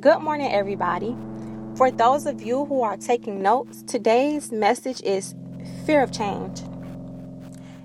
[0.00, 1.14] Good morning, everybody.
[1.76, 5.34] For those of you who are taking notes, today's message is
[5.84, 6.60] fear of change.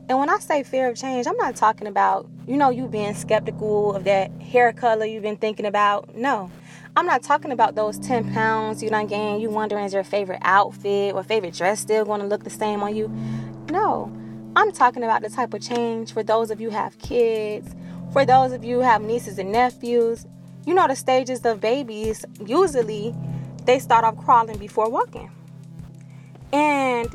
[0.08, 3.16] And when I say fear of change, I'm not talking about, you know, you being
[3.16, 6.16] skeptical of that hair color you've been thinking about.
[6.16, 6.50] No,
[6.96, 9.42] I'm not talking about those 10 pounds you done gained.
[9.42, 12.82] You wondering is your favorite outfit or favorite dress still going to look the same
[12.82, 13.10] on you?
[13.70, 14.10] No,
[14.56, 17.76] I'm talking about the type of change for those of you who have kids,
[18.14, 20.26] for those of you who have nieces and nephews,
[20.66, 23.14] you know the stages of babies usually
[23.66, 25.32] they start off crawling before walking.
[26.54, 27.10] And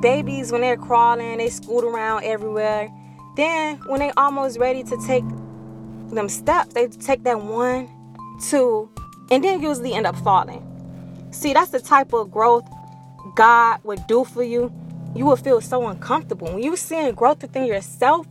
[0.00, 2.90] babies when they're crawling they scoot around everywhere.
[3.36, 5.24] Then when they almost ready to take
[6.08, 7.88] them steps they take that one
[8.48, 8.90] two
[9.30, 10.64] and then usually end up falling.
[11.30, 12.64] See that's the type of growth
[13.36, 14.72] god would do for you.
[15.14, 16.48] You will feel so uncomfortable.
[16.52, 18.26] When you seeing growth within yourself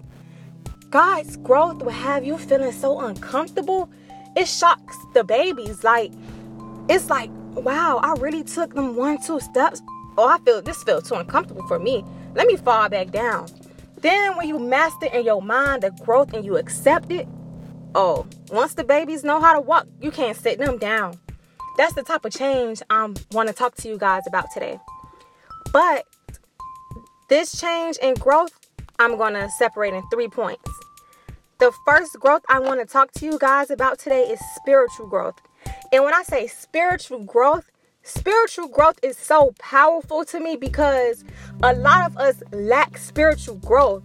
[0.89, 3.89] god's growth will have you feeling so uncomfortable
[4.35, 5.83] it shocks the babies.
[5.83, 6.11] Like,
[6.89, 9.81] it's like, wow, I really took them one, two steps.
[10.17, 12.03] Oh, I feel this feels too uncomfortable for me.
[12.35, 13.47] Let me fall back down.
[14.01, 17.27] Then when you master in your mind the growth and you accept it,
[17.95, 21.19] oh, once the babies know how to walk, you can't sit them down.
[21.77, 24.79] That's the type of change I want to talk to you guys about today.
[25.71, 26.05] But
[27.29, 28.51] this change and growth,
[28.99, 30.71] I'm going to separate in three points.
[31.59, 35.41] The first growth I want to talk to you guys about today is spiritual growth.
[35.91, 37.71] And when I say spiritual growth,
[38.03, 41.23] spiritual growth is so powerful to me because
[41.63, 44.03] a lot of us lack spiritual growth.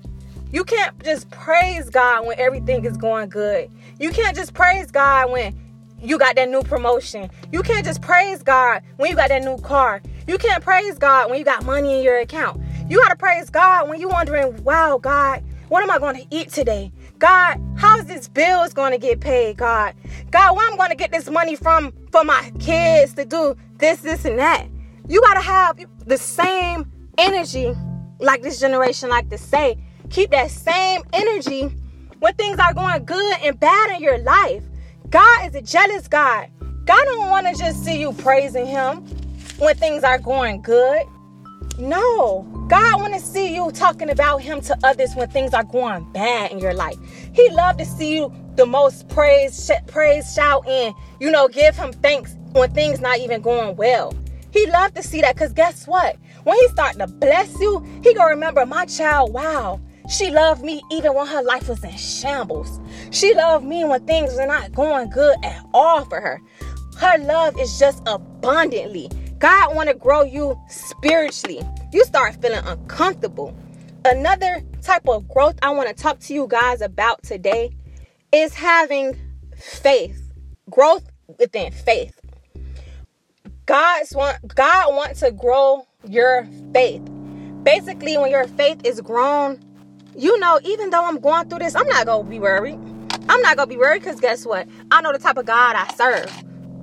[0.50, 3.70] You can't just praise God when everything is going good.
[4.00, 5.54] You can't just praise God when
[6.00, 7.30] you got that new promotion.
[7.52, 10.00] You can't just praise God when you got that new car.
[10.26, 12.62] You can't praise God when you got money in your account.
[12.88, 16.26] You got to praise God when you're wondering, wow, God, what am I going to
[16.28, 16.92] eat today?
[17.18, 19.94] God, how's this bills going to get paid, God?
[20.30, 23.56] God, where am I'm going to get this money from for my kids to do
[23.78, 24.66] this, this, and that?
[25.08, 27.74] You got to have the same energy,
[28.20, 29.82] like this generation like to say.
[30.10, 31.74] Keep that same energy
[32.18, 34.62] when things are going good and bad in your life.
[35.08, 36.50] God is a jealous God.
[36.84, 39.06] God don't want to just see you praising him
[39.56, 41.02] when things are going good.
[41.82, 46.04] No, God want to see you talking about him to others when things are going
[46.12, 46.96] bad in your life.
[47.32, 51.74] He love to see you the most praise, sh- praise, shout, and you know, give
[51.74, 54.14] him thanks when things not even going well.
[54.52, 56.14] He love to see that because guess what?
[56.44, 59.32] When he start to bless you, he gonna remember my child.
[59.32, 62.78] Wow, she loved me even when her life was in shambles.
[63.10, 66.40] She loved me when things were not going good at all for her.
[67.00, 69.10] Her love is just abundantly.
[69.42, 71.60] God want to grow you spiritually.
[71.92, 73.52] You start feeling uncomfortable.
[74.04, 77.72] Another type of growth I want to talk to you guys about today
[78.30, 79.18] is having
[79.56, 80.30] faith.
[80.70, 81.10] Growth
[81.40, 82.20] within faith.
[83.66, 87.02] God's want God wants to grow your faith.
[87.64, 89.58] Basically, when your faith is grown,
[90.16, 92.78] you know, even though I'm going through this, I'm not gonna be worried.
[93.28, 94.68] I'm not gonna be worried because guess what?
[94.92, 96.32] I know the type of God I serve.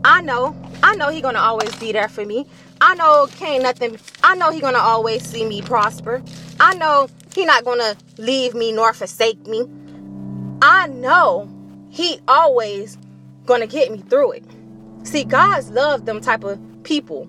[0.03, 2.45] I know, I know He gonna always be there for me.
[2.81, 3.97] I know can't nothing.
[4.23, 6.21] I know He gonna always see me prosper.
[6.59, 9.67] I know He not gonna leave me nor forsake me.
[10.61, 11.49] I know
[11.89, 12.97] He always
[13.45, 14.43] gonna get me through it.
[15.03, 17.27] See, God's love them type of people,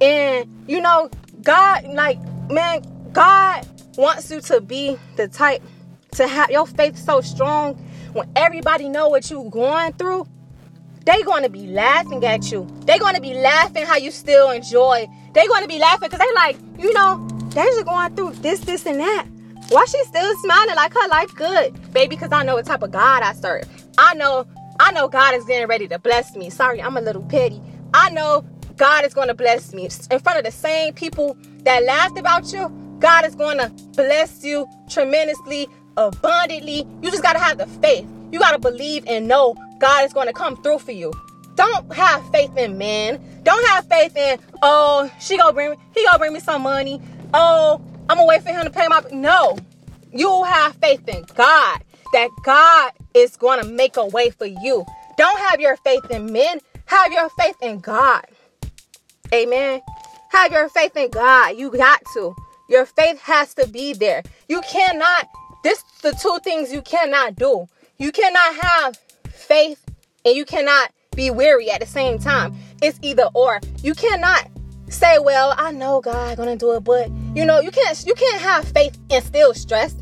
[0.00, 1.10] and you know,
[1.42, 2.18] God like
[2.50, 2.82] man,
[3.12, 3.66] God
[3.96, 5.62] wants you to be the type
[6.12, 7.74] to have your faith so strong
[8.12, 10.26] when everybody know what you going through
[11.06, 12.66] they going to be laughing at you.
[12.84, 15.06] They going to be laughing how you still enjoy.
[15.32, 18.84] They going to be laughing because they like, you know, just going through this, this,
[18.86, 19.26] and that.
[19.68, 21.92] Why she still smiling like her life good?
[21.92, 23.68] Baby, because I know what type of God I serve.
[23.96, 24.46] I know,
[24.80, 26.50] I know God is getting ready to bless me.
[26.50, 27.60] Sorry, I'm a little petty.
[27.94, 28.44] I know
[28.76, 29.88] God is going to bless me.
[30.10, 32.68] In front of the same people that laughed about you,
[32.98, 36.84] God is going to bless you tremendously, abundantly.
[37.00, 38.08] You just got to have the faith.
[38.32, 41.12] You got to believe and know God is going to come through for you.
[41.56, 43.20] Don't have faith in men.
[43.42, 47.00] Don't have faith in, oh, she gonna bring me, he gonna bring me some money.
[47.32, 49.56] Oh, I'm gonna wait for him to pay my no.
[50.12, 51.82] You have faith in God
[52.12, 54.84] that God is gonna make a way for you.
[55.16, 56.60] Don't have your faith in men.
[56.86, 58.26] Have your faith in God.
[59.32, 59.80] Amen.
[60.30, 61.56] Have your faith in God.
[61.56, 62.34] You got to.
[62.68, 64.22] Your faith has to be there.
[64.48, 65.28] You cannot,
[65.62, 67.66] this the two things you cannot do.
[67.98, 68.96] You cannot have
[69.28, 69.82] faith
[70.24, 72.54] and you cannot be weary at the same time.
[72.82, 73.60] It's either or.
[73.82, 74.48] You cannot
[74.88, 78.40] say, "Well, I know God gonna do it," but you know, you can't you can't
[78.42, 79.94] have faith and still stress.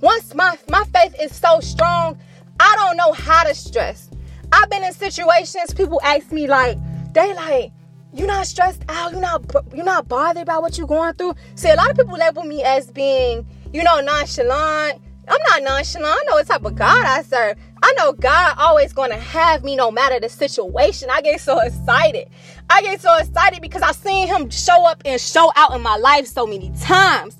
[0.00, 2.18] Once my my faith is so strong,
[2.58, 4.08] I don't know how to stress.
[4.52, 6.78] I've been in situations, people ask me like,
[7.14, 7.72] they like,
[8.12, 9.44] you're not stressed out, You're not
[9.74, 11.34] You're not bothered about what you're going through.
[11.54, 15.00] See, a lot of people label me as being, you know, nonchalant.
[15.32, 16.14] I'm not nonchalant.
[16.20, 17.56] I know what type of God I serve.
[17.82, 21.08] I know God always gonna have me no matter the situation.
[21.10, 22.28] I get so excited.
[22.68, 25.96] I get so excited because I've seen him show up and show out in my
[25.96, 27.38] life so many times.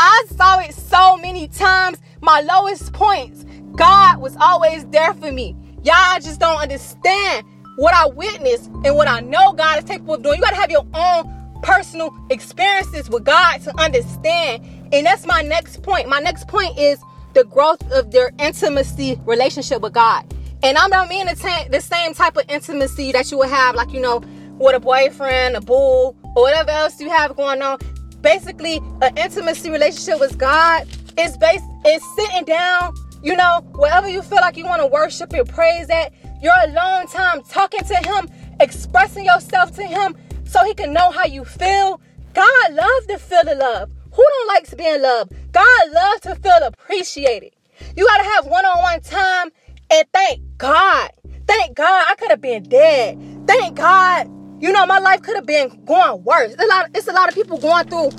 [0.00, 1.98] I saw it so many times.
[2.22, 3.44] My lowest points,
[3.76, 5.54] God was always there for me.
[5.82, 7.46] Y'all just don't understand
[7.76, 10.36] what I witnessed and what I know God is capable of doing.
[10.36, 14.64] You got to have your own personal experiences with God to understand.
[14.94, 16.08] And that's my next point.
[16.08, 16.98] My next point is
[17.34, 20.32] the growth of their intimacy relationship with God.
[20.62, 23.74] And I'm not mean the, t- the same type of intimacy that you would have,
[23.74, 24.22] like, you know,
[24.58, 27.78] with a boyfriend, a bull, or whatever else you have going on.
[28.20, 30.86] Basically, an intimacy relationship with God
[31.18, 32.94] is based is sitting down
[33.24, 37.06] you know, wherever you feel like you want to worship and praise at, your alone
[37.06, 38.28] time talking to Him,
[38.60, 40.14] expressing yourself to Him
[40.44, 42.02] so He can know how you feel.
[42.34, 43.90] God loves to feel the love.
[44.14, 45.32] Who don't like being loved?
[45.52, 47.52] God loves to feel appreciated.
[47.96, 49.50] You got to have one on one time
[49.90, 51.10] and thank God.
[51.46, 53.18] Thank God I could have been dead.
[53.46, 54.30] Thank God,
[54.60, 56.52] you know, my life could have been going worse.
[56.52, 58.10] It's a, lot, it's a lot of people going through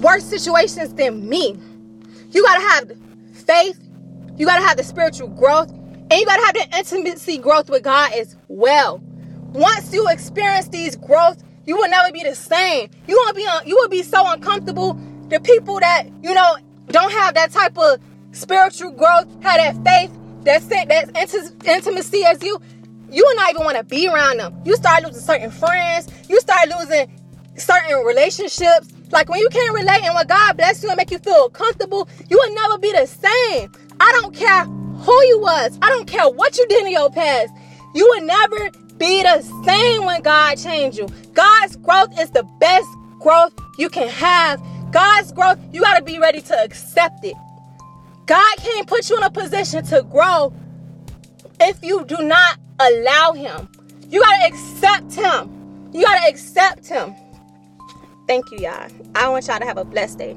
[0.00, 1.58] worse situations than me.
[2.30, 2.98] You got to have
[3.46, 3.80] faith
[4.36, 7.70] you got to have the spiritual growth and you got to have the intimacy growth
[7.70, 9.00] with God as well.
[9.52, 12.90] Once you experience these growth, you will never be the same.
[13.06, 14.98] You won't be uh, you will be so uncomfortable.
[15.28, 16.56] The people that, you know,
[16.88, 18.00] don't have that type of
[18.32, 20.10] spiritual growth, have that faith,
[20.44, 22.60] that that intimacy as you,
[23.10, 24.54] you will not even want to be around them.
[24.64, 26.08] You start losing certain friends.
[26.28, 27.10] You start losing
[27.56, 28.88] certain relationships.
[29.10, 32.08] Like when you can't relate and when God bless you and make you feel comfortable,
[32.28, 33.70] you will never be the same.
[34.00, 35.78] I don't care who you was.
[35.80, 37.52] I don't care what you did in your past.
[37.94, 41.08] You will never be the same when God changed you.
[41.32, 42.88] God's growth is the best
[43.20, 44.60] growth you can have.
[44.94, 47.34] God's growth, you got to be ready to accept it.
[48.26, 50.52] God can't put you in a position to grow
[51.60, 53.68] if you do not allow Him.
[54.08, 55.90] You got to accept Him.
[55.92, 57.12] You got to accept Him.
[58.28, 58.88] Thank you, y'all.
[59.16, 60.36] I want y'all to have a blessed day.